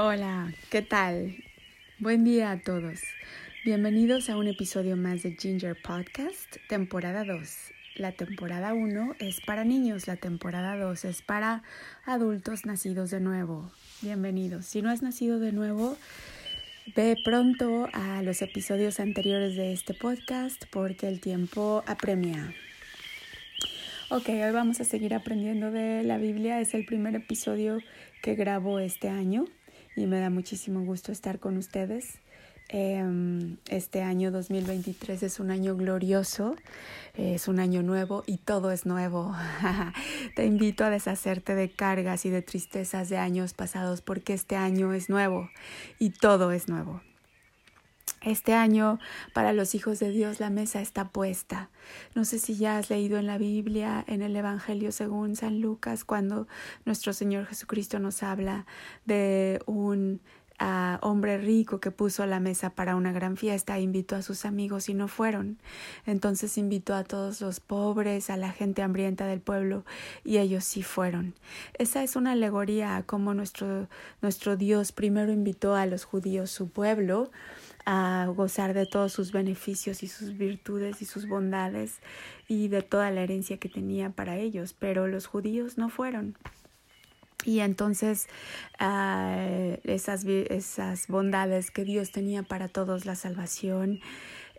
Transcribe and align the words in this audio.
Hola, 0.00 0.54
¿qué 0.70 0.80
tal? 0.80 1.34
Buen 1.98 2.22
día 2.22 2.52
a 2.52 2.60
todos. 2.60 3.00
Bienvenidos 3.64 4.30
a 4.30 4.36
un 4.36 4.46
episodio 4.46 4.96
más 4.96 5.24
de 5.24 5.34
Ginger 5.34 5.76
Podcast, 5.82 6.58
temporada 6.68 7.24
2. 7.24 7.40
La 7.96 8.12
temporada 8.12 8.74
1 8.74 9.16
es 9.18 9.40
para 9.40 9.64
niños, 9.64 10.06
la 10.06 10.14
temporada 10.14 10.76
2 10.76 11.04
es 11.04 11.22
para 11.22 11.64
adultos 12.06 12.64
nacidos 12.64 13.10
de 13.10 13.18
nuevo. 13.18 13.72
Bienvenidos. 14.00 14.66
Si 14.66 14.82
no 14.82 14.90
has 14.90 15.02
nacido 15.02 15.40
de 15.40 15.50
nuevo, 15.50 15.96
ve 16.94 17.16
pronto 17.24 17.88
a 17.92 18.22
los 18.22 18.40
episodios 18.40 19.00
anteriores 19.00 19.56
de 19.56 19.72
este 19.72 19.94
podcast 19.94 20.62
porque 20.70 21.08
el 21.08 21.20
tiempo 21.20 21.82
apremia. 21.88 22.54
Ok, 24.10 24.28
hoy 24.28 24.52
vamos 24.52 24.80
a 24.80 24.84
seguir 24.84 25.12
aprendiendo 25.12 25.72
de 25.72 26.04
la 26.04 26.18
Biblia. 26.18 26.60
Es 26.60 26.74
el 26.74 26.86
primer 26.86 27.16
episodio 27.16 27.80
que 28.22 28.36
grabo 28.36 28.78
este 28.78 29.08
año 29.08 29.46
y 29.98 30.06
me 30.06 30.20
da 30.20 30.30
muchísimo 30.30 30.84
gusto 30.84 31.12
estar 31.12 31.38
con 31.38 31.56
ustedes. 31.56 32.18
Em, 32.70 33.56
este 33.70 34.02
año 34.02 34.30
2023 34.30 35.22
es 35.22 35.40
un 35.40 35.50
año 35.50 35.74
glorioso, 35.74 36.54
es 37.14 37.48
un 37.48 37.60
año 37.60 37.82
nuevo 37.82 38.24
y 38.26 38.36
todo 38.36 38.70
es 38.70 38.84
nuevo. 38.84 39.34
Te 40.36 40.44
invito 40.44 40.84
a 40.84 40.90
deshacerte 40.90 41.54
de 41.54 41.70
cargas 41.70 42.26
y 42.26 42.30
de 42.30 42.42
tristezas 42.42 43.08
de 43.08 43.16
años 43.16 43.54
pasados 43.54 44.02
porque 44.02 44.34
este 44.34 44.56
año 44.56 44.92
es 44.92 45.08
nuevo 45.08 45.48
y 45.98 46.10
todo 46.10 46.52
es 46.52 46.68
nuevo. 46.68 47.00
Este 48.20 48.54
año 48.54 48.98
para 49.32 49.52
los 49.52 49.74
hijos 49.74 49.98
de 50.00 50.10
Dios 50.10 50.40
la 50.40 50.50
mesa 50.50 50.80
está 50.80 51.08
puesta. 51.08 51.70
No 52.14 52.24
sé 52.24 52.38
si 52.38 52.56
ya 52.56 52.78
has 52.78 52.90
leído 52.90 53.18
en 53.18 53.26
la 53.26 53.38
Biblia, 53.38 54.04
en 54.08 54.22
el 54.22 54.34
Evangelio 54.34 54.92
según 54.92 55.36
San 55.36 55.60
Lucas, 55.60 56.04
cuando 56.04 56.48
nuestro 56.84 57.12
Señor 57.12 57.46
Jesucristo 57.46 57.98
nos 57.98 58.22
habla 58.22 58.66
de 59.06 59.60
un 59.66 60.20
uh, 60.60 60.98
hombre 61.00 61.38
rico 61.38 61.80
que 61.80 61.90
puso 61.90 62.26
la 62.26 62.40
mesa 62.40 62.70
para 62.70 62.96
una 62.96 63.12
gran 63.12 63.36
fiesta 63.36 63.76
e 63.76 63.82
invitó 63.82 64.16
a 64.16 64.22
sus 64.22 64.44
amigos 64.44 64.88
y 64.88 64.94
no 64.94 65.08
fueron. 65.08 65.58
Entonces 66.06 66.58
invitó 66.58 66.94
a 66.94 67.04
todos 67.04 67.40
los 67.40 67.60
pobres, 67.60 68.30
a 68.30 68.36
la 68.36 68.50
gente 68.50 68.82
hambrienta 68.82 69.26
del 69.26 69.40
pueblo 69.40 69.84
y 70.24 70.38
ellos 70.38 70.64
sí 70.64 70.82
fueron. 70.82 71.34
Esa 71.74 72.02
es 72.02 72.16
una 72.16 72.32
alegoría 72.32 72.96
a 72.96 73.02
cómo 73.02 73.34
nuestro, 73.34 73.88
nuestro 74.22 74.56
Dios 74.56 74.92
primero 74.92 75.32
invitó 75.32 75.74
a 75.74 75.86
los 75.86 76.04
judíos, 76.04 76.50
su 76.50 76.68
pueblo, 76.68 77.30
a 77.84 78.26
gozar 78.34 78.74
de 78.74 78.86
todos 78.86 79.12
sus 79.12 79.32
beneficios 79.32 80.02
y 80.02 80.08
sus 80.08 80.36
virtudes 80.36 81.00
y 81.02 81.04
sus 81.04 81.28
bondades 81.28 82.00
y 82.48 82.68
de 82.68 82.82
toda 82.82 83.10
la 83.10 83.22
herencia 83.22 83.58
que 83.58 83.68
tenía 83.68 84.10
para 84.10 84.36
ellos, 84.36 84.74
pero 84.78 85.06
los 85.06 85.26
judíos 85.26 85.78
no 85.78 85.88
fueron. 85.88 86.36
Y 87.44 87.60
entonces 87.60 88.26
uh, 88.80 89.76
esas, 89.84 90.24
esas 90.24 91.06
bondades 91.06 91.70
que 91.70 91.84
Dios 91.84 92.10
tenía 92.10 92.42
para 92.42 92.68
todos, 92.68 93.06
la 93.06 93.14
salvación 93.14 94.00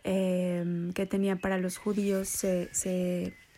eh, 0.03 0.91
que 0.95 1.05
tenía 1.05 1.35
para 1.35 1.57
los 1.57 1.77
judíos, 1.77 2.29
se 2.29 2.69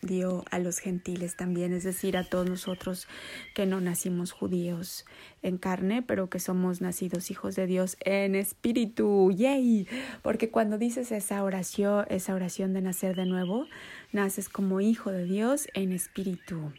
dio 0.02 0.44
a 0.52 0.60
los 0.60 0.80
gentiles 0.80 1.36
también, 1.36 1.74
es 1.74 1.84
decir, 1.84 2.18
a 2.18 2.24
todos 2.24 2.50
nosotros 2.50 3.08
que 3.54 3.66
no 3.66 3.82
nacimos 3.82 4.32
judíos 4.32 5.06
en 5.42 5.58
carne, 5.58 6.02
pero 6.02 6.30
que 6.30 6.40
somos 6.40 6.82
nacidos 6.82 7.32
hijos 7.32 7.56
de 7.56 7.68
Dios 7.68 7.98
en 8.02 8.36
espíritu. 8.36 9.32
¡Yay! 9.32 9.88
Porque 10.22 10.50
cuando 10.50 10.78
dices 10.78 11.12
esa 11.12 11.44
oración, 11.44 12.06
esa 12.10 12.34
oración 12.34 12.74
de 12.74 12.82
nacer 12.82 13.16
de 13.16 13.26
nuevo, 13.26 13.68
naces 14.12 14.50
como 14.50 14.82
hijo 14.82 15.12
de 15.12 15.26
Dios 15.26 15.68
en 15.74 15.92
espíritu. 15.92 16.74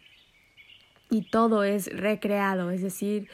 Y 1.11 1.29
todo 1.31 1.63
es 1.63 1.95
recreado, 1.95 2.71
es 2.71 2.83
decir, 2.83 3.29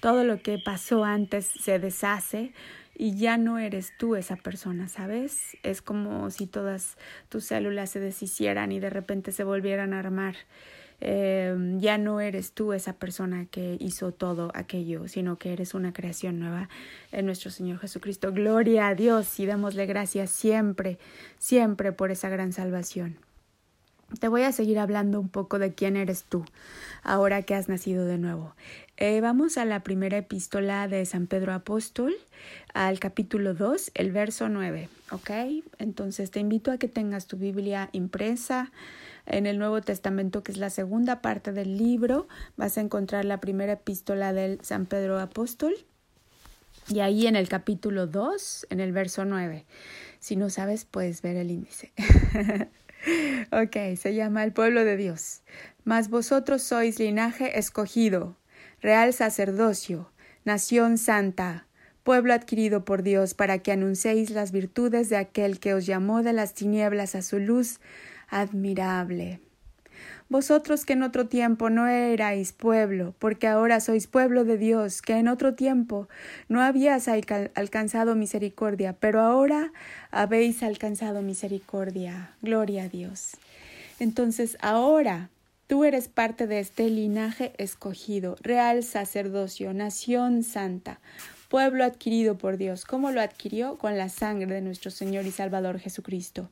todo 0.00 0.24
lo 0.24 0.40
que 0.42 0.58
pasó 0.58 1.04
antes 1.04 1.46
se 1.46 1.78
deshace 1.78 2.52
y 2.94 3.16
ya 3.16 3.36
no 3.36 3.58
eres 3.58 3.92
tú 3.98 4.16
esa 4.16 4.36
persona, 4.36 4.88
¿sabes? 4.88 5.56
Es 5.62 5.82
como 5.82 6.30
si 6.30 6.46
todas 6.46 6.96
tus 7.28 7.44
células 7.44 7.90
se 7.90 8.00
deshicieran 8.00 8.72
y 8.72 8.80
de 8.80 8.90
repente 8.90 9.32
se 9.32 9.44
volvieran 9.44 9.92
a 9.94 9.98
armar. 9.98 10.36
Eh, 11.00 11.54
ya 11.78 11.98
no 11.98 12.20
eres 12.20 12.52
tú 12.52 12.72
esa 12.72 12.94
persona 12.94 13.46
que 13.50 13.76
hizo 13.80 14.12
todo 14.12 14.50
aquello, 14.54 15.08
sino 15.08 15.38
que 15.38 15.52
eres 15.52 15.74
una 15.74 15.92
creación 15.92 16.38
nueva 16.38 16.68
en 17.12 17.26
nuestro 17.26 17.50
Señor 17.50 17.78
Jesucristo. 17.80 18.32
Gloria 18.32 18.88
a 18.88 18.94
Dios 18.94 19.38
y 19.40 19.46
démosle 19.46 19.86
gracias 19.86 20.30
siempre, 20.30 20.98
siempre 21.38 21.92
por 21.92 22.10
esa 22.10 22.28
gran 22.28 22.52
salvación. 22.52 23.18
Te 24.20 24.28
voy 24.28 24.42
a 24.42 24.52
seguir 24.52 24.78
hablando 24.78 25.18
un 25.18 25.28
poco 25.28 25.58
de 25.58 25.74
quién 25.74 25.96
eres 25.96 26.24
tú, 26.24 26.44
ahora 27.02 27.42
que 27.42 27.54
has 27.54 27.68
nacido 27.68 28.04
de 28.04 28.18
nuevo. 28.18 28.54
Eh, 28.96 29.20
vamos 29.20 29.56
a 29.56 29.64
la 29.64 29.82
primera 29.82 30.18
epístola 30.18 30.86
de 30.88 31.04
San 31.04 31.26
Pedro 31.26 31.52
Apóstol, 31.52 32.14
al 32.74 33.00
capítulo 33.00 33.54
2, 33.54 33.90
el 33.94 34.12
verso 34.12 34.48
9, 34.48 34.88
¿ok? 35.10 35.30
Entonces 35.78 36.30
te 36.30 36.40
invito 36.40 36.70
a 36.70 36.78
que 36.78 36.86
tengas 36.86 37.26
tu 37.26 37.36
Biblia 37.36 37.88
impresa 37.92 38.70
en 39.26 39.46
el 39.46 39.58
Nuevo 39.58 39.80
Testamento, 39.80 40.42
que 40.42 40.52
es 40.52 40.58
la 40.58 40.70
segunda 40.70 41.20
parte 41.20 41.52
del 41.52 41.76
libro. 41.76 42.28
Vas 42.56 42.78
a 42.78 42.82
encontrar 42.82 43.24
la 43.24 43.40
primera 43.40 43.72
epístola 43.72 44.32
del 44.32 44.60
San 44.62 44.86
Pedro 44.86 45.18
Apóstol. 45.18 45.74
Y 46.88 47.00
ahí 47.00 47.26
en 47.26 47.34
el 47.34 47.48
capítulo 47.48 48.06
2, 48.06 48.66
en 48.68 48.80
el 48.80 48.92
verso 48.92 49.24
9. 49.24 49.64
Si 50.20 50.36
no 50.36 50.50
sabes, 50.50 50.84
puedes 50.84 51.22
ver 51.22 51.36
el 51.36 51.50
índice. 51.50 51.92
ok, 53.52 53.96
se 53.96 54.14
llama 54.14 54.44
el 54.44 54.52
pueblo 54.52 54.84
de 54.84 54.96
Dios. 54.96 55.42
Mas 55.84 56.08
vosotros 56.08 56.62
sois 56.62 56.98
linaje 56.98 57.58
escogido, 57.58 58.36
real 58.80 59.12
sacerdocio, 59.12 60.10
nación 60.44 60.98
santa, 60.98 61.66
pueblo 62.02 62.34
adquirido 62.34 62.84
por 62.84 63.02
Dios, 63.02 63.34
para 63.34 63.58
que 63.58 63.72
anunciéis 63.72 64.30
las 64.30 64.52
virtudes 64.52 65.08
de 65.08 65.16
aquel 65.16 65.58
que 65.58 65.74
os 65.74 65.86
llamó 65.86 66.22
de 66.22 66.32
las 66.32 66.54
tinieblas 66.54 67.14
a 67.14 67.22
su 67.22 67.38
luz 67.38 67.80
admirable. 68.28 69.40
Vosotros 70.30 70.86
que 70.86 70.94
en 70.94 71.02
otro 71.02 71.26
tiempo 71.26 71.68
no 71.68 71.86
erais 71.86 72.52
pueblo, 72.52 73.14
porque 73.18 73.46
ahora 73.46 73.80
sois 73.80 74.06
pueblo 74.06 74.44
de 74.44 74.56
Dios, 74.56 75.02
que 75.02 75.16
en 75.16 75.28
otro 75.28 75.54
tiempo 75.54 76.08
no 76.48 76.62
habías 76.62 77.08
alcanzado 77.08 78.14
misericordia, 78.14 78.94
pero 78.98 79.20
ahora 79.20 79.72
habéis 80.10 80.62
alcanzado 80.62 81.20
misericordia. 81.20 82.30
Gloria 82.40 82.84
a 82.84 82.88
Dios. 82.88 83.36
Entonces 84.00 84.56
ahora 84.60 85.28
tú 85.66 85.84
eres 85.84 86.08
parte 86.08 86.46
de 86.46 86.58
este 86.58 86.88
linaje 86.88 87.52
escogido, 87.58 88.36
real 88.40 88.82
sacerdocio, 88.82 89.72
nación 89.74 90.42
santa, 90.42 91.00
pueblo 91.48 91.84
adquirido 91.84 92.38
por 92.38 92.56
Dios. 92.56 92.86
¿Cómo 92.86 93.12
lo 93.12 93.20
adquirió? 93.20 93.76
Con 93.76 93.98
la 93.98 94.08
sangre 94.08 94.54
de 94.54 94.62
nuestro 94.62 94.90
Señor 94.90 95.26
y 95.26 95.30
Salvador 95.30 95.78
Jesucristo. 95.78 96.48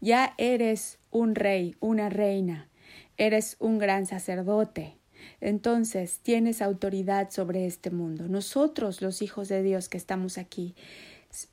Ya 0.00 0.34
eres 0.38 0.99
un 1.10 1.34
rey, 1.34 1.76
una 1.80 2.08
reina, 2.08 2.68
eres 3.16 3.56
un 3.58 3.78
gran 3.78 4.06
sacerdote. 4.06 4.96
Entonces 5.40 6.18
tienes 6.22 6.62
autoridad 6.62 7.30
sobre 7.30 7.66
este 7.66 7.90
mundo. 7.90 8.28
Nosotros, 8.28 9.02
los 9.02 9.22
hijos 9.22 9.48
de 9.48 9.62
Dios 9.62 9.88
que 9.88 9.98
estamos 9.98 10.38
aquí, 10.38 10.74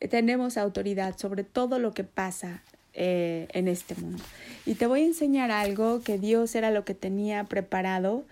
tenemos 0.10 0.58
autoridad 0.58 1.18
sobre 1.18 1.44
todo 1.44 1.80
lo 1.80 1.94
que 1.94 2.04
pasa 2.04 2.64
eh, 2.94 3.48
en 3.54 3.68
este 3.68 3.96
mundo. 3.96 4.24
Y 4.66 4.76
te 4.76 4.88
voy 4.88 5.02
a 5.02 5.06
enseñar 5.06 5.52
algo 5.52 6.02
que 6.02 6.18
Dios 6.18 6.56
era 6.56 6.72
lo 6.72 6.84
que 6.84 6.94
tenía 6.94 7.44
preparado 7.44 8.26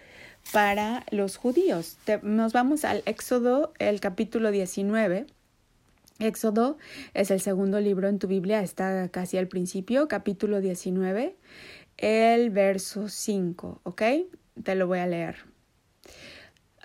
para 0.52 1.06
los 1.12 1.38
judíos. 1.38 1.98
nos 2.22 2.54
vamos 2.54 2.86
al 2.86 3.04
Éxodo, 3.06 3.74
el 3.80 4.00
capítulo 4.00 4.52
19. 4.52 5.28
Éxodo 6.20 6.78
es 7.14 7.30
el 7.30 7.42
segundo 7.42 7.80
libro 7.80 8.08
en 8.08 8.20
tu 8.20 8.28
Biblia, 8.28 8.62
está 8.62 9.10
casi 9.10 9.38
al 9.38 9.48
principio, 9.48 10.08
capítulo 10.08 10.62
19, 10.62 11.36
el 11.98 12.50
verso 12.52 13.10
5, 13.10 13.82
¿ok? 13.84 14.02
Te 14.64 14.76
lo 14.76 14.88
voy 14.88 15.00
a 15.00 15.08
leer. 15.08 15.38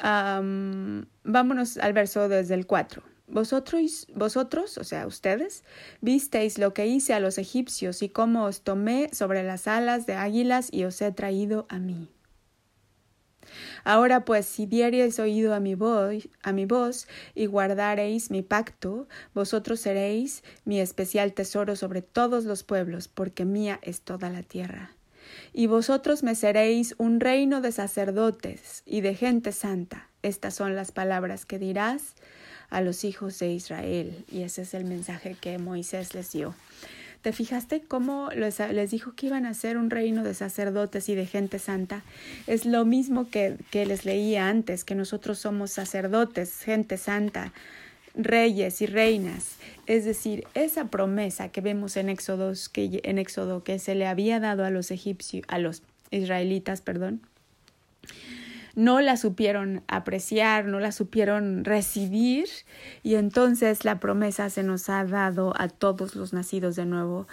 vámonos 0.03 1.79
al 1.79 1.93
verso 1.93 2.29
desde 2.29 2.55
el 2.55 2.67
4. 2.67 3.03
Vosotros, 3.29 4.09
vosotros, 4.13 4.77
o 4.79 4.83
sea, 4.83 5.07
ustedes, 5.07 5.63
visteis 6.01 6.59
lo 6.59 6.75
que 6.75 6.89
hice 6.89 7.15
a 7.15 7.21
los 7.21 7.39
egipcios 7.39 8.03
y 8.03 8.09
cómo 8.09 8.45
os 8.45 8.63
tomé 8.63 9.11
sobre 9.13 9.45
las 9.45 9.69
alas 9.69 10.07
de 10.07 10.15
águilas 10.15 10.69
y 10.73 10.83
os 10.83 11.01
he 11.01 11.13
traído 11.13 11.67
a 11.69 11.79
mí. 11.79 12.09
Ahora 13.85 14.25
pues, 14.25 14.47
si 14.47 14.67
diereis 14.67 15.19
oído 15.19 15.55
a 15.55 15.61
mi 15.61 15.75
voz, 15.75 16.29
a 16.43 16.53
mi 16.53 16.67
voz 16.67 17.07
y 17.35 17.47
guardareis 17.47 18.31
mi 18.31 18.43
pacto, 18.43 19.09
vosotros 19.35 19.81
seréis 19.81 20.43
mi 20.65 20.81
especial 20.81 21.33
tesoro 21.33 21.77
sobre 21.77 22.03
todos 22.03 22.45
los 22.45 22.63
pueblos, 22.63 23.09
porque 23.09 23.45
mía 23.45 23.79
es 23.83 24.01
toda 24.03 24.31
la 24.31 24.43
tierra. 24.43 24.93
Y 25.53 25.67
vosotros 25.67 26.23
me 26.23 26.35
seréis 26.35 26.95
un 26.99 27.21
reino 27.21 27.61
de 27.61 27.73
sacerdotes 27.73 28.83
y 28.87 29.01
de 29.01 29.15
gente 29.15 29.53
santa. 29.53 30.09
Estas 30.23 30.55
son 30.55 30.77
las 30.77 30.93
palabras 30.93 31.47
que 31.47 31.59
dirás 31.59 32.15
a 32.69 32.81
los 32.81 33.05
hijos 33.05 33.39
de 33.39 33.53
Israel. 33.53 34.25
Y 34.31 34.43
ese 34.43 34.63
es 34.63 34.75
el 34.75 34.85
mensaje 34.85 35.37
que 35.41 35.59
Moisés 35.59 36.15
les 36.15 36.33
dio. 36.33 36.55
¿Te 37.23 37.33
fijaste 37.33 37.83
cómo 37.83 38.31
les, 38.31 38.59
les, 38.59 38.91
dijo 38.91 39.13
que 39.13 39.27
iban 39.27 39.45
a 39.45 39.53
ser 39.53 39.77
un 39.77 39.91
reino 39.91 40.25
de 40.25 40.33
sacerdotes 40.33 41.09
y 41.11 41.15
de 41.15 41.27
gente 41.27 41.59
santa? 41.59 42.03
Es 42.47 42.65
lo 42.65 42.87
mismo 42.87 43.29
que, 43.29 43.57
que 43.71 43.85
les 43.85 44.07
leía 44.07 44.49
antes, 44.49 44.85
que 44.85 44.95
nosotros 44.95 45.39
somos 45.39 45.71
sacerdotes, 45.71 46.63
gente 46.63 46.97
santa, 46.97 47.53
reyes 48.15 48.81
y 48.81 48.87
reinas. 48.87 49.57
Es 49.87 50.07
decir, 50.07 50.47
esa 50.55 50.87
promesa 50.87 51.51
que 51.51 51.61
vemos 51.61 51.97
en 51.97 52.09
Éxodo, 52.09 52.53
que, 52.73 53.01
en 53.05 53.19
Éxodo 53.19 53.65
que 53.65 53.79
se 53.79 53.95
le 53.95 54.07
había 54.07 54.41
dado 54.41 54.65
a 54.65 54.71
los 54.71 54.91
egipcios, 54.91 55.45
a 55.49 55.59
los 55.59 55.83
israelitas, 56.11 56.81
perdón, 56.81 57.21
no 58.75 59.01
la 59.01 59.17
supieron 59.17 59.83
apreciar, 59.89 60.67
no 60.67 60.81
la 60.81 60.93
supieron 60.93 61.65
recibir 61.65 62.49
y 63.03 63.15
entonces 63.15 63.85
la 63.85 64.01
promesa 64.01 64.51
se 64.51 64.63
nos 64.63 64.89
ha 64.89 65.05
dado 65.05 65.53
a 65.57 65.69
todos 65.69 66.15
los 66.15 66.33
nacidos 66.33 66.77
de 66.77 66.87
nuevo 66.87 67.27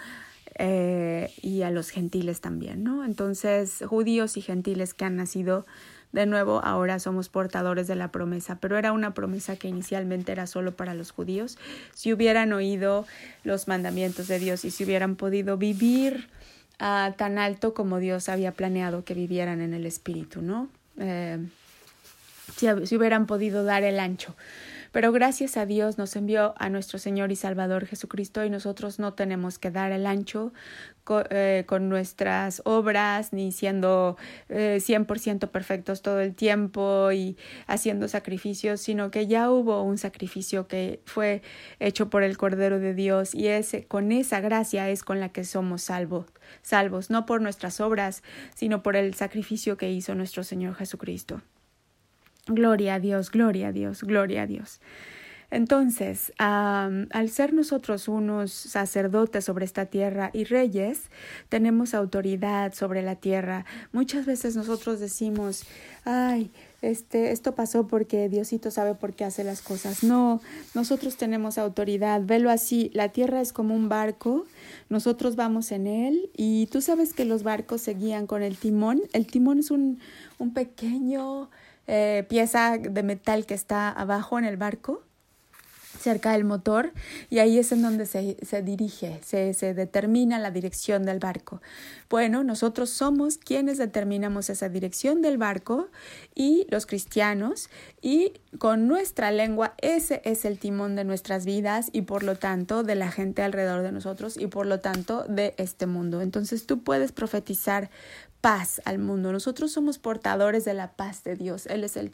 eh, 0.56 1.32
y 1.40 1.62
a 1.62 1.70
los 1.70 1.90
gentiles 1.90 2.40
también, 2.40 2.82
¿no? 2.82 3.04
Entonces, 3.04 3.84
judíos 3.86 4.36
y 4.36 4.40
gentiles 4.40 4.92
que 4.92 5.04
han 5.04 5.16
nacido 5.16 5.64
de 6.12 6.26
nuevo 6.26 6.60
ahora 6.64 6.98
somos 6.98 7.28
portadores 7.28 7.86
de 7.86 7.94
la 7.94 8.10
promesa, 8.10 8.58
pero 8.60 8.78
era 8.78 8.92
una 8.92 9.14
promesa 9.14 9.56
que 9.56 9.68
inicialmente 9.68 10.32
era 10.32 10.46
solo 10.46 10.74
para 10.74 10.94
los 10.94 11.10
judíos. 11.10 11.58
Si 11.94 12.12
hubieran 12.12 12.52
oído 12.52 13.06
los 13.44 13.68
mandamientos 13.68 14.26
de 14.26 14.38
Dios 14.38 14.64
y 14.64 14.70
si 14.70 14.84
hubieran 14.84 15.16
podido 15.16 15.58
vivir 15.58 16.28
uh, 16.80 17.12
tan 17.16 17.38
alto 17.38 17.74
como 17.74 17.98
Dios 17.98 18.28
había 18.28 18.52
planeado 18.52 19.04
que 19.04 19.14
vivieran 19.14 19.60
en 19.60 19.74
el 19.74 19.84
Espíritu, 19.86 20.40
¿no? 20.40 20.68
Eh, 20.98 21.38
si, 22.56 22.66
si 22.86 22.96
hubieran 22.96 23.26
podido 23.26 23.64
dar 23.64 23.82
el 23.84 24.00
ancho. 24.00 24.34
Pero 24.98 25.12
gracias 25.12 25.56
a 25.56 25.64
Dios 25.64 25.96
nos 25.96 26.16
envió 26.16 26.54
a 26.58 26.70
nuestro 26.70 26.98
Señor 26.98 27.30
y 27.30 27.36
Salvador 27.36 27.86
Jesucristo 27.86 28.44
y 28.44 28.50
nosotros 28.50 28.98
no 28.98 29.14
tenemos 29.14 29.60
que 29.60 29.70
dar 29.70 29.92
el 29.92 30.06
ancho 30.06 30.52
eh, 31.30 31.62
con, 31.68 31.88
nuestras 31.88 32.62
obras 32.64 33.32
ni 33.32 33.52
siendo 33.52 34.16
eh, 34.48 34.80
100% 34.80 35.50
perfectos 35.50 36.02
todo 36.02 36.18
el 36.18 36.34
tiempo 36.34 37.12
y 37.12 37.36
haciendo 37.68 38.08
sacrificios, 38.08 38.80
sino 38.80 39.12
que 39.12 39.28
ya 39.28 39.52
hubo 39.52 39.84
un 39.84 39.98
sacrificio 39.98 40.66
que 40.66 41.00
fue 41.04 41.42
hecho 41.78 42.10
por 42.10 42.24
el 42.24 42.36
Cordero 42.36 42.80
de 42.80 42.92
Dios 42.92 43.36
y 43.36 43.46
ese, 43.46 43.84
con 43.84 44.10
esa 44.10 44.40
gracia 44.40 44.90
es 44.90 45.04
con 45.04 45.20
la 45.20 45.28
que 45.28 45.44
somos 45.44 45.82
salvos, 45.82 46.26
salvos, 46.62 47.08
no 47.08 47.24
por 47.24 47.40
nuestras 47.40 47.80
obras, 47.80 48.24
sino 48.56 48.82
por 48.82 48.96
el 48.96 49.14
sacrificio 49.14 49.76
que 49.76 49.92
hizo 49.92 50.16
nuestro 50.16 50.42
Señor 50.42 50.74
Jesucristo. 50.74 51.40
Gloria 52.48 52.94
a 52.94 53.00
Dios, 53.00 53.30
gloria 53.30 53.68
a 53.68 53.72
Dios, 53.72 54.02
gloria 54.02 54.42
a 54.42 54.46
Dios. 54.46 54.80
Entonces, 55.50 56.32
al 56.36 57.30
ser 57.30 57.54
nosotros 57.54 58.06
unos 58.06 58.52
sacerdotes 58.52 59.46
sobre 59.46 59.64
esta 59.64 59.86
tierra 59.86 60.30
y 60.34 60.44
reyes, 60.44 61.04
tenemos 61.48 61.94
autoridad 61.94 62.74
sobre 62.74 63.00
la 63.02 63.16
tierra. 63.16 63.64
Muchas 63.92 64.26
veces 64.26 64.56
nosotros 64.56 65.00
decimos, 65.00 65.62
ay, 66.04 66.50
este, 66.82 67.32
esto 67.32 67.54
pasó 67.54 67.86
porque 67.86 68.28
Diosito 68.28 68.70
sabe 68.70 68.94
por 68.94 69.14
qué 69.14 69.24
hace 69.24 69.42
las 69.42 69.62
cosas. 69.62 70.02
No, 70.02 70.42
nosotros 70.74 71.16
tenemos 71.16 71.56
autoridad. 71.56 72.20
Velo 72.24 72.50
así, 72.50 72.90
la 72.92 73.08
tierra 73.08 73.40
es 73.40 73.54
como 73.54 73.74
un 73.74 73.88
barco, 73.88 74.44
nosotros 74.90 75.34
vamos 75.34 75.72
en 75.72 75.86
él 75.86 76.30
y 76.36 76.66
tú 76.66 76.82
sabes 76.82 77.14
que 77.14 77.24
los 77.24 77.42
barcos 77.42 77.80
se 77.80 77.94
guían 77.94 78.26
con 78.26 78.42
el 78.42 78.58
timón. 78.58 79.00
El 79.14 79.26
timón 79.26 79.60
es 79.60 79.70
un, 79.70 79.98
un 80.38 80.52
pequeño 80.52 81.48
eh, 81.88 82.24
pieza 82.28 82.78
de 82.78 83.02
metal 83.02 83.46
que 83.46 83.54
está 83.54 83.90
abajo 83.90 84.38
en 84.38 84.44
el 84.44 84.56
barco 84.56 85.02
cerca 85.98 86.32
del 86.32 86.44
motor 86.44 86.92
y 87.28 87.38
ahí 87.40 87.58
es 87.58 87.72
en 87.72 87.82
donde 87.82 88.06
se, 88.06 88.36
se 88.42 88.62
dirige, 88.62 89.20
se, 89.24 89.52
se, 89.54 89.74
determina 89.74 90.38
la 90.38 90.50
dirección 90.50 91.04
del 91.04 91.18
barco. 91.18 91.60
Bueno, 92.08 92.44
nosotros 92.44 92.90
somos 92.90 93.36
quienes 93.36 93.78
determinamos 93.78 94.48
esa 94.48 94.68
dirección 94.68 95.20
del 95.22 95.38
barco 95.38 95.88
y 96.34 96.66
los 96.70 96.86
cristianos 96.86 97.68
y 98.00 98.32
con 98.58 98.86
nuestra 98.86 99.30
lengua 99.30 99.74
ese 99.78 100.22
es 100.24 100.44
el 100.44 100.58
timón 100.58 100.96
de 100.96 101.04
nuestras 101.04 101.44
vidas 101.44 101.90
y 101.92 102.02
por 102.02 102.22
lo 102.22 102.36
tanto 102.36 102.82
de 102.82 102.94
la 102.94 103.10
gente 103.10 103.42
alrededor 103.42 103.82
de 103.82 103.92
nosotros 103.92 104.36
y 104.36 104.46
por 104.46 104.66
lo 104.66 104.80
tanto 104.80 105.24
de 105.24 105.54
este 105.58 105.86
mundo. 105.86 106.20
Entonces 106.20 106.66
tú 106.66 106.82
puedes 106.82 107.12
profetizar 107.12 107.90
paz 108.40 108.80
al 108.84 108.98
mundo. 108.98 109.32
Nosotros 109.32 109.72
somos 109.72 109.98
portadores 109.98 110.64
de 110.64 110.74
la 110.74 110.92
paz 110.92 111.24
de 111.24 111.36
Dios. 111.36 111.66
Él 111.66 111.84
es 111.84 111.96
el, 111.96 112.12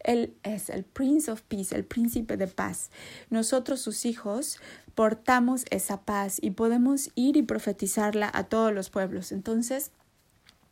él 0.00 0.34
es 0.42 0.68
el 0.68 0.84
Prince 0.84 1.30
of 1.30 1.42
Peace, 1.42 1.74
el 1.74 1.84
príncipe 1.84 2.36
de 2.36 2.46
paz. 2.46 2.90
Nosotros, 3.30 3.80
sus 3.80 4.04
hijos, 4.04 4.58
portamos 4.94 5.64
esa 5.70 6.02
paz 6.02 6.38
y 6.40 6.50
podemos 6.50 7.10
ir 7.14 7.36
y 7.36 7.42
profetizarla 7.42 8.30
a 8.32 8.44
todos 8.44 8.72
los 8.72 8.90
pueblos. 8.90 9.32
Entonces, 9.32 9.92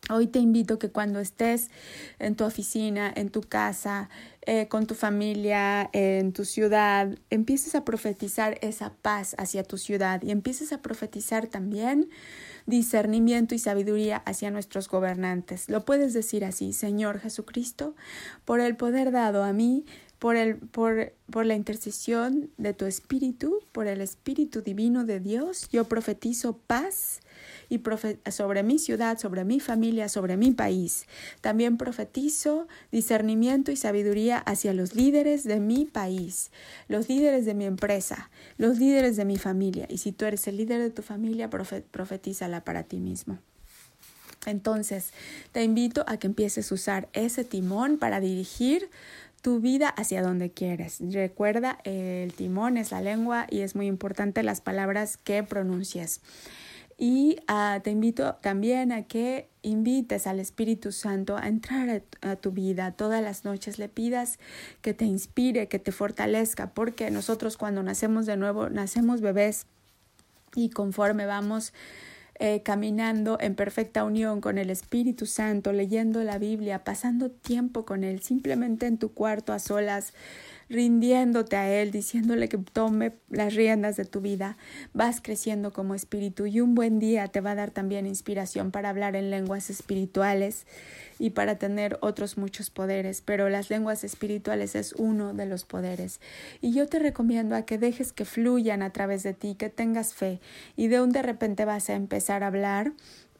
Hoy 0.08 0.26
te 0.26 0.38
invito 0.38 0.78
que 0.78 0.90
cuando 0.90 1.20
estés 1.20 1.70
en 2.18 2.34
tu 2.34 2.44
oficina, 2.44 3.12
en 3.14 3.30
tu 3.30 3.42
casa, 3.42 4.08
eh, 4.42 4.66
con 4.66 4.86
tu 4.86 4.94
familia, 4.94 5.88
en 5.92 6.32
tu 6.32 6.44
ciudad, 6.44 7.16
empieces 7.28 7.74
a 7.74 7.84
profetizar 7.84 8.58
esa 8.62 8.94
paz 9.02 9.36
hacia 9.38 9.62
tu 9.62 9.76
ciudad 9.76 10.22
y 10.22 10.30
empieces 10.30 10.72
a 10.72 10.80
profetizar 10.80 11.46
también 11.46 12.08
discernimiento 12.66 13.54
y 13.54 13.58
sabiduría 13.58 14.16
hacia 14.16 14.50
nuestros 14.50 14.88
gobernantes. 14.88 15.68
Lo 15.68 15.84
puedes 15.84 16.12
decir 16.12 16.44
así, 16.44 16.72
Señor 16.72 17.20
Jesucristo, 17.20 17.94
por 18.44 18.60
el 18.60 18.76
poder 18.76 19.12
dado 19.12 19.44
a 19.44 19.52
mí, 19.52 19.84
por, 20.20 20.36
el, 20.36 20.56
por, 20.56 21.14
por 21.30 21.46
la 21.46 21.54
intercesión 21.54 22.50
de 22.58 22.74
tu 22.74 22.84
Espíritu, 22.84 23.58
por 23.72 23.86
el 23.86 24.02
Espíritu 24.02 24.60
Divino 24.60 25.04
de 25.04 25.18
Dios, 25.18 25.68
yo 25.72 25.84
profetizo 25.84 26.58
paz 26.58 27.20
y 27.70 27.80
sobre 28.30 28.62
mi 28.62 28.78
ciudad, 28.78 29.18
sobre 29.18 29.44
mi 29.44 29.60
familia, 29.60 30.10
sobre 30.10 30.36
mi 30.36 30.50
país. 30.50 31.06
También 31.40 31.78
profetizo 31.78 32.68
discernimiento 32.92 33.72
y 33.72 33.76
sabiduría 33.76 34.38
hacia 34.38 34.74
los 34.74 34.94
líderes 34.94 35.44
de 35.44 35.58
mi 35.58 35.86
país, 35.86 36.50
los 36.86 37.08
líderes 37.08 37.46
de 37.46 37.54
mi 37.54 37.64
empresa, 37.64 38.30
los 38.58 38.78
líderes 38.78 39.16
de 39.16 39.24
mi 39.24 39.38
familia. 39.38 39.86
Y 39.88 39.98
si 39.98 40.12
tú 40.12 40.26
eres 40.26 40.46
el 40.46 40.58
líder 40.58 40.82
de 40.82 40.90
tu 40.90 41.00
familia, 41.00 41.48
profetízala 41.48 42.62
para 42.62 42.82
ti 42.82 42.98
mismo. 42.98 43.38
Entonces, 44.46 45.10
te 45.52 45.62
invito 45.64 46.04
a 46.06 46.16
que 46.16 46.26
empieces 46.26 46.70
a 46.70 46.74
usar 46.74 47.08
ese 47.12 47.44
timón 47.44 47.98
para 47.98 48.20
dirigir 48.20 48.88
tu 49.42 49.60
vida 49.60 49.88
hacia 49.88 50.22
donde 50.22 50.50
quieres. 50.50 50.98
Recuerda, 51.00 51.78
el 51.84 52.32
timón 52.34 52.76
es 52.76 52.90
la 52.90 53.00
lengua 53.00 53.46
y 53.50 53.60
es 53.60 53.74
muy 53.74 53.86
importante 53.86 54.42
las 54.42 54.60
palabras 54.60 55.16
que 55.16 55.42
pronuncias. 55.42 56.20
Y 57.02 57.38
uh, 57.50 57.80
te 57.80 57.90
invito 57.90 58.34
también 58.42 58.92
a 58.92 59.04
que 59.04 59.48
invites 59.62 60.26
al 60.26 60.38
Espíritu 60.38 60.92
Santo 60.92 61.38
a 61.38 61.48
entrar 61.48 62.02
a, 62.20 62.36
tu 62.36 62.52
vida 62.52 62.92
todas 62.92 63.22
las 63.22 63.46
noches, 63.46 63.78
le 63.78 63.88
pidas 63.88 64.38
que 64.82 64.92
te 64.92 65.06
inspire, 65.06 65.66
que 65.66 65.78
te 65.78 65.92
fortalezca, 65.92 66.74
porque 66.74 67.10
nosotros 67.10 67.56
cuando 67.56 67.82
nacemos 67.82 68.26
de 68.26 68.36
nuevo, 68.36 68.68
nacemos 68.68 69.22
bebés 69.22 69.64
y 70.54 70.68
conforme 70.68 71.24
vamos 71.24 71.72
eh, 72.42 72.62
caminando 72.62 73.36
en 73.38 73.54
perfecta 73.54 74.02
unión 74.02 74.40
con 74.40 74.56
el 74.56 74.70
Espíritu 74.70 75.26
Santo, 75.26 75.74
leyendo 75.74 76.24
la 76.24 76.38
Biblia, 76.38 76.84
pasando 76.84 77.30
tiempo 77.30 77.84
con 77.84 78.02
Él, 78.02 78.22
simplemente 78.22 78.86
en 78.86 78.96
tu 78.96 79.12
cuarto 79.12 79.52
a 79.52 79.58
solas, 79.58 80.14
rindiéndote 80.70 81.56
a 81.56 81.68
Él, 81.68 81.90
diciéndole 81.90 82.48
que 82.48 82.56
tome 82.56 83.12
las 83.28 83.54
riendas 83.54 83.96
de 83.96 84.04
tu 84.04 84.20
vida, 84.20 84.56
vas 84.94 85.20
creciendo 85.20 85.72
como 85.72 85.96
espíritu 85.96 86.46
y 86.46 86.60
un 86.60 86.76
buen 86.76 87.00
día 87.00 87.26
te 87.28 87.40
va 87.40 87.50
a 87.50 87.54
dar 87.56 87.72
también 87.72 88.06
inspiración 88.06 88.70
para 88.70 88.88
hablar 88.88 89.16
en 89.16 89.30
lenguas 89.30 89.68
espirituales 89.68 90.66
y 91.18 91.30
para 91.30 91.56
tener 91.56 91.98
otros 92.00 92.38
muchos 92.38 92.70
poderes, 92.70 93.20
pero 93.20 93.50
las 93.50 93.68
lenguas 93.68 94.04
espirituales 94.04 94.76
es 94.76 94.94
uno 94.94 95.34
de 95.34 95.46
los 95.46 95.64
poderes. 95.64 96.20
Y 96.60 96.72
yo 96.72 96.86
te 96.86 97.00
recomiendo 97.00 97.56
a 97.56 97.62
que 97.62 97.76
dejes 97.76 98.12
que 98.12 98.24
fluyan 98.24 98.82
a 98.82 98.90
través 98.90 99.24
de 99.24 99.34
ti, 99.34 99.56
que 99.56 99.68
tengas 99.68 100.14
fe 100.14 100.40
y 100.76 100.86
de 100.86 101.00
un 101.00 101.10
de 101.10 101.22
repente 101.22 101.64
vas 101.64 101.90
a 101.90 101.94
empezar 101.94 102.44
a 102.44 102.46
hablar 102.46 102.92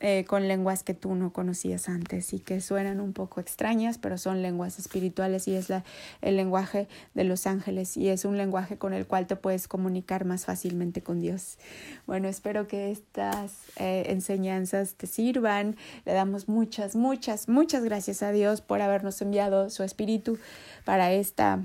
eh, 0.03 0.25
con 0.27 0.49
lenguas 0.49 0.83
que 0.83 0.95
tú 0.95 1.15
no 1.15 1.31
conocías 1.31 1.91
antes 1.91 2.33
y 2.33 2.41
que 2.41 2.63
suenan 2.63 3.01
un 3.01 3.13
poco 3.13 3.39
extrañas, 3.39 3.99
pero 3.99 4.17
son 4.17 4.41
lenguas 4.41 4.79
espirituales 4.79 5.47
y 5.47 5.55
es 5.55 5.69
la, 5.69 5.85
el 6.23 6.37
lenguaje 6.37 6.89
de 7.13 7.25
los 7.25 7.47
ángeles 7.47 7.99
y 7.99 8.09
es 8.09 8.25
un 8.25 8.39
lenguaje 8.39 8.79
con 8.79 8.95
el 8.95 9.07
cual 9.07 9.27
te 9.27 9.37
puedes 9.37 9.69
comunicar 9.69 10.25
más 10.25 10.47
fácilmente 10.47 11.03
con 11.03 11.21
Dios. 11.21 11.59
Bueno, 12.07 12.29
espero 12.29 12.67
que 12.67 12.91
estas 12.91 13.53
eh, 13.77 14.05
enseñanzas 14.07 14.95
te 14.95 15.07
sirvan. 15.07 15.77
Le 16.07 16.15
damos 16.15 16.49
muchas, 16.49 16.97
muchas, 16.97 17.49
muchas 17.49 17.85
gracias 17.85 18.23
a 18.23 18.33
Dios 18.33 18.63
por 18.63 18.81
habernos 18.81 19.21
enviado 19.21 19.69
su 19.69 19.83
espíritu 19.83 20.39
para 20.87 21.13
esta 21.13 21.63